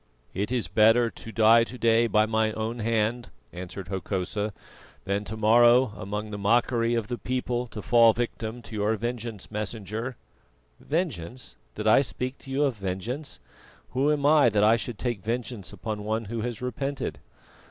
[0.33, 4.51] "It is better to die to day by my own hand," answered Hokosa,
[5.05, 8.95] "than to morrow among the mockery of the people to fall a victim to your
[8.95, 10.17] vengeance, Messenger."
[10.79, 11.55] "Vengeance!
[11.75, 13.39] Did I speak to you of vengeance?
[13.91, 17.19] Who am I that I should take vengeance upon one who has repented?